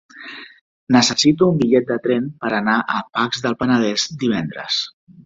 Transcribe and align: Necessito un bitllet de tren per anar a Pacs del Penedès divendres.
Necessito 0.95 1.49
un 1.53 1.59
bitllet 1.59 1.85
de 1.91 1.97
tren 2.05 2.25
per 2.45 2.51
anar 2.61 2.79
a 2.95 3.05
Pacs 3.19 3.45
del 3.45 3.59
Penedès 3.61 4.07
divendres. 4.25 4.81